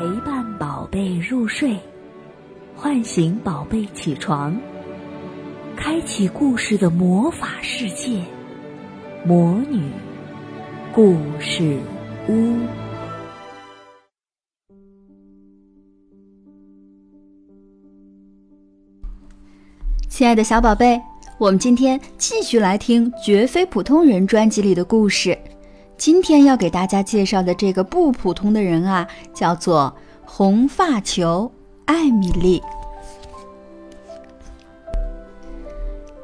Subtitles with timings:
[0.00, 1.76] 陪伴宝贝入睡，
[2.74, 4.58] 唤醒宝贝起床，
[5.76, 8.22] 开启故事的魔法世界——
[9.26, 9.90] 魔女
[10.94, 11.78] 故事
[12.30, 12.56] 屋。
[20.08, 20.98] 亲爱的小宝贝，
[21.36, 25.36] 我们今天继续来听《绝非普通人》专辑里的故事。
[26.00, 31.52] 今天要给大家介绍的这个不普通的人啊，叫做红发球
[31.84, 32.62] 艾米丽。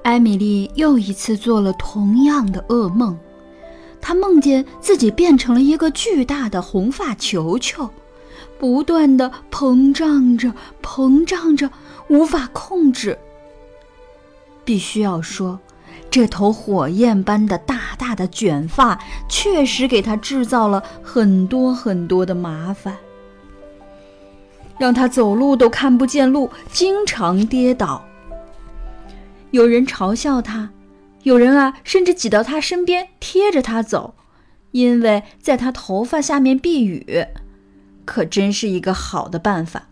[0.02, 3.18] 艾米丽又一次做了同样的噩梦，
[4.00, 7.90] 她梦见自己变成了一个巨大的红发球球，
[8.58, 11.70] 不断的膨胀着，膨胀着，
[12.08, 13.18] 无法控制。
[14.64, 15.60] 必须要说，
[16.16, 18.98] 这头火焰般的大大的卷发
[19.28, 22.96] 确实给他制造了很多很多的麻烦，
[24.78, 28.02] 让他走路都看不见路，经常跌倒。
[29.50, 30.70] 有人嘲笑他，
[31.22, 34.14] 有人啊，甚至挤到他身边贴着他走，
[34.70, 37.26] 因为在他头发下面避雨，
[38.06, 39.82] 可真是一个好的办法。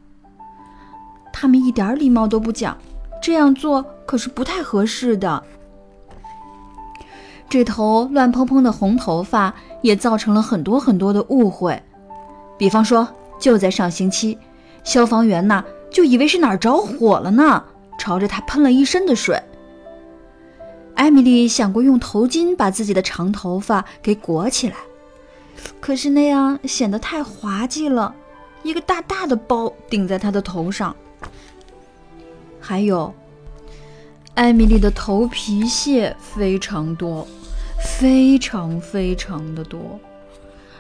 [1.35, 2.79] 他们一点礼貌都不讲。
[3.23, 5.45] 这样做可是不太合适的。
[7.55, 11.81] 这头乱蓬蓬的红头发也造成了很多很多的误会，
[12.59, 13.07] 比方说，
[13.39, 14.37] 就在上星期，
[14.83, 17.63] 消防员呐就以为是哪儿着火了呢，
[17.97, 19.41] 朝着他喷了一身的水。
[20.97, 24.75] 艾米丽想过用头巾把自己的长头发给裹起来，
[25.81, 28.13] 可是那样显得太滑稽了，
[28.65, 30.93] 一个大大的包顶在她的头上。
[32.59, 33.15] 还有，
[34.35, 37.25] 艾米丽的头皮屑非常多，
[37.99, 40.01] 非常非常的多。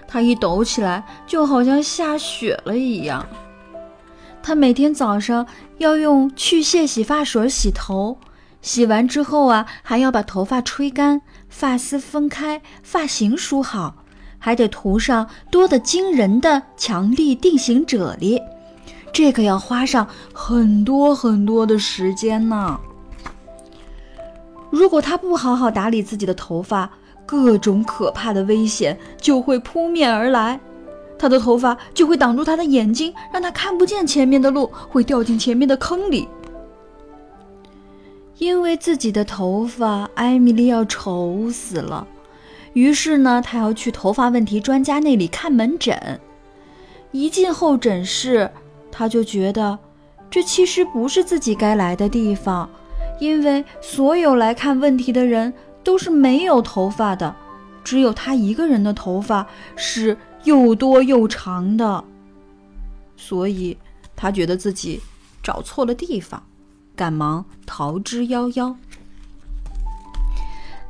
[0.06, 3.26] 它一抖起来，就好像下雪了一样。
[4.42, 5.46] 她每天早上
[5.78, 8.18] 要用去屑洗发水洗头，
[8.60, 14.04] 洗完之后啊，还要把头发吹干，发丝分开，发型梳好，
[14.38, 18.40] 还得涂上多得惊人的强力定型啫喱。
[19.12, 22.78] 这个要花上很多很多的时间呢。
[24.70, 26.90] 如果他不好好打理自己的头发，
[27.26, 30.58] 各种可怕的危险就会扑面而来。
[31.18, 36.28] 他的头发就会挡住他的眼睛，让他看不见前面的路，会掉进前面的坑里。
[38.38, 42.06] 因为自己的头发，艾米丽要愁死了。
[42.72, 46.20] 于是呢，她要去头发问题专家那里看门诊。
[47.12, 48.50] 一进候诊室。
[48.96, 49.76] 他就觉得，
[50.30, 52.70] 这其实不是自己该来的地方，
[53.18, 55.52] 因为所有来看问题的人
[55.84, 57.36] 都是没有头发的，
[57.84, 59.46] 只有他一个人的头发
[59.76, 62.02] 是又多又长的，
[63.16, 63.76] 所以
[64.16, 65.00] 他觉得自己
[65.42, 66.42] 找错了地方，
[66.96, 68.74] 赶忙逃之夭夭。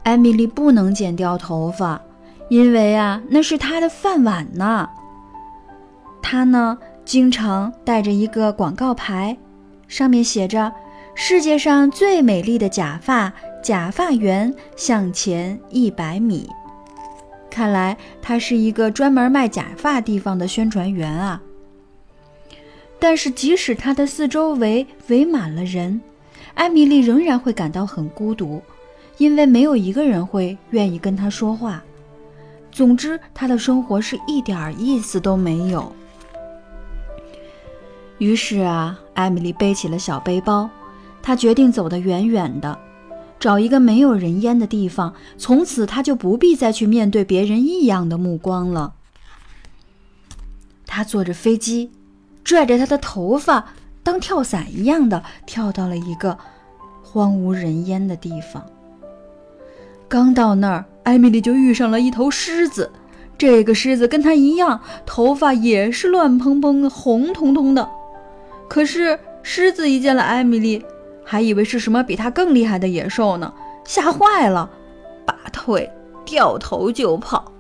[0.05, 2.01] 艾米丽不能剪掉头发，
[2.49, 4.89] 因为啊，那是她的饭碗呢。
[6.23, 6.79] 她呢？
[7.05, 9.37] 经常带着一个广告牌，
[9.89, 10.73] 上面写着
[11.15, 13.31] “世界上最美丽的假发，
[13.65, 16.47] 假发园向前一百米”。
[17.51, 21.41] 看来他是一个专门卖假发地方的宣传员啊。
[22.99, 26.01] 但是即使他的四周围围满了人，
[26.55, 28.61] 艾米丽仍然会感到很孤独，
[29.17, 31.83] 因为没有一个人会愿意跟他说话。
[32.71, 35.91] 总之，他的生活是一点意思都没有。
[38.19, 40.69] 于是啊，艾米丽背起了小背包，
[41.23, 42.79] 她决定走得远远的，
[43.45, 45.13] 找一个没有人烟的地方。
[45.37, 48.95] 从此，他就不必再去面对别人异样的目光了。
[50.87, 51.91] 他坐着飞机，
[52.43, 56.39] 拽着他的头发，当跳伞一样的跳到了一个
[57.03, 58.65] 荒无人烟的地方。
[60.09, 62.91] 刚到那儿，艾米丽就遇上了一头狮子。
[63.37, 67.91] 这个狮子跟她一样，头发也是乱蓬蓬的、红彤彤的。
[68.71, 70.83] 可是狮子一见了艾米丽，
[71.25, 73.53] 还以为是什么比它更厉害的野兽呢，
[73.85, 74.71] 吓坏了，
[75.27, 75.91] 拔腿
[76.25, 77.51] 掉头就跑。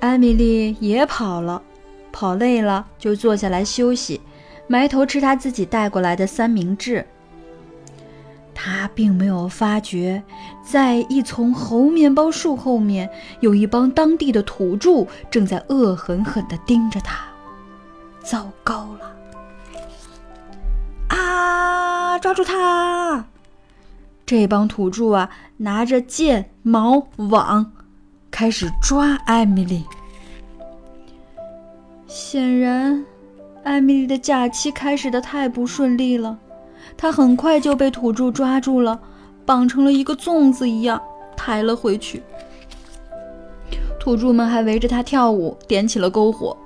[0.00, 1.60] 艾米丽也跑了，
[2.12, 4.20] 跑累了就坐下来休息，
[4.66, 7.06] 埋头吃她自己带过来的三明治。
[8.58, 10.22] 他并没有发觉，
[10.64, 13.08] 在一丛猴面包树后面，
[13.40, 17.26] 有一帮当地的土著正在恶狠狠地盯着他。
[18.22, 19.15] 糟糕了！
[21.36, 23.26] 啊，抓住他！
[24.24, 25.28] 这帮土著啊，
[25.58, 27.72] 拿着剑、矛、网，
[28.30, 29.84] 开始抓艾米丽。
[32.06, 33.04] 显然，
[33.64, 36.38] 艾米丽的假期开始的太不顺利了。
[36.96, 38.98] 她很快就被土著抓住了，
[39.44, 41.00] 绑成了一个粽子一样
[41.36, 42.22] 抬了回去。
[44.00, 46.56] 土著们还围着她跳舞，点起了篝火。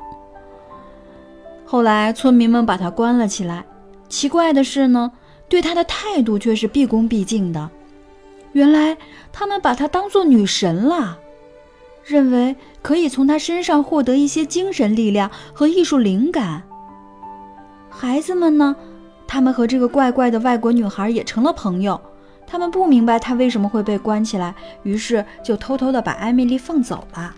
[1.67, 3.65] 后来，村民们把她关了起来。
[4.11, 5.13] 奇怪的是呢，
[5.49, 7.71] 对她的态度却是毕恭毕敬的。
[8.53, 8.99] 原来，
[9.33, 11.19] 他们把她当做女神了。
[12.05, 16.65] 认为可以从他身上获得一些精神力量和艺术灵感。
[17.89, 18.75] 孩子们呢？
[19.29, 22.01] 他们和这个怪怪的外国女孩也成了朋友。
[22.47, 24.53] 他们不明白她为什么会被关起来，
[24.83, 27.33] 于是就偷偷的把艾米丽放走了。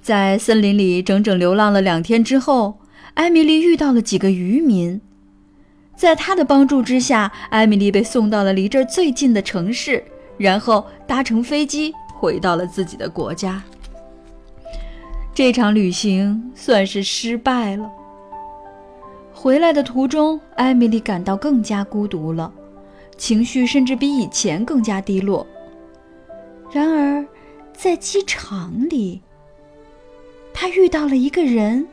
[0.00, 2.78] 在森林里整整流浪了两天之后，
[3.16, 5.00] 艾米丽遇到了几个渔民，
[5.96, 10.04] 在他的帮助之下，艾米丽被送到了离这儿最近的城市，
[10.36, 11.92] 然后搭乘飞机。
[12.18, 13.62] 回到了自己的国家，
[15.34, 17.90] 这场旅行算是失败了。
[19.34, 22.50] 回来的途中，艾米丽感到更加孤独了，
[23.18, 25.46] 情绪甚至比以前更加低落。
[26.72, 27.22] 然而，
[27.74, 29.20] 在机场里，
[30.54, 31.86] 她遇到了一个人。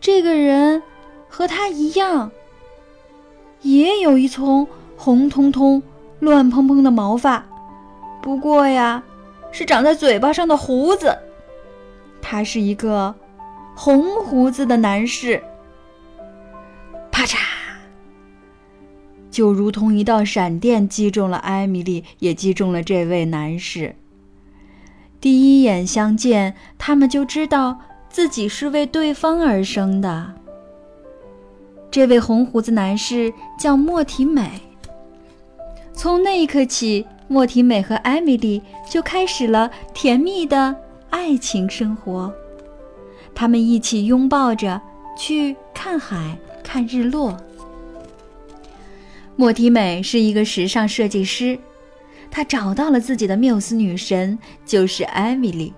[0.00, 0.82] 这个人
[1.28, 2.30] 和他一样，
[3.62, 4.66] 也有一丛
[4.96, 5.82] 红彤彤、
[6.20, 7.44] 乱蓬蓬的毛发。
[8.22, 9.02] 不过呀，
[9.52, 11.18] 是长在嘴巴上的胡子。
[12.20, 13.14] 他是一个
[13.74, 15.42] 红胡子的男士。
[17.10, 17.38] 啪嚓！
[19.30, 23.96] 就如同一道闪电击中了艾米丽，也击中了这位男士。
[25.20, 27.78] 第一眼相见，他们就知道
[28.16, 30.32] 自己是为对方而生的。
[31.90, 33.30] 这位红胡子男士
[33.60, 34.50] 叫莫提美。
[35.92, 37.06] 从那一刻起。
[37.28, 40.74] 莫提美和艾米丽就开始了甜蜜的
[41.10, 42.32] 爱情生活，
[43.34, 44.80] 他们一起拥抱着
[45.18, 47.36] 去看海、看日落。
[49.34, 51.58] 莫提美是一个时尚设计师，
[52.30, 55.74] 他找到了自己的缪斯女神，就是艾米丽。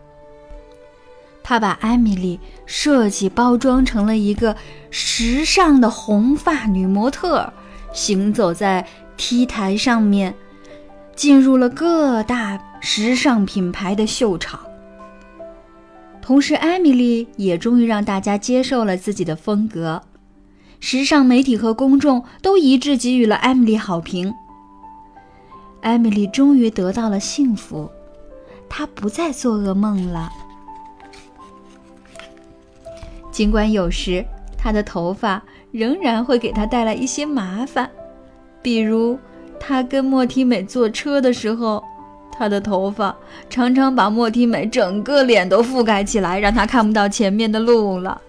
[1.48, 4.54] 他把艾米丽设计包装成了一个
[4.90, 7.50] 时尚的红发女模特，
[7.90, 8.86] 行走在
[9.16, 10.34] T 台上面。
[11.16, 14.60] 进入了各大时尚品牌的秀场，
[16.20, 20.02] 同时，艾米丽也终于让大家接受了自己的风格，
[20.80, 24.34] 时尚媒体和公众都一致给予了艾米丽好评。
[25.80, 27.90] 艾米丽终于得到了幸福，
[28.68, 30.30] 她不再做噩梦了。
[33.38, 34.24] 尽管有时
[34.56, 35.40] 她的头发
[35.70, 37.88] 仍然会给她带来一些麻烦，
[38.60, 39.16] 比如。
[39.60, 41.82] 他跟莫提美坐车的时候，
[42.30, 43.14] 他的头发
[43.50, 48.20] 常常把莫提美整个脸都覆盖起来，让他看不到前面的路了。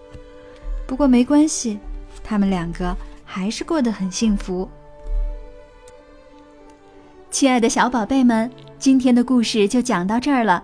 [0.88, 1.78] 不过没关系，
[2.24, 4.68] 他们两个还是过得很幸福。
[7.30, 10.64] 亲爱的小宝贝们，今天的故事就讲到这儿了。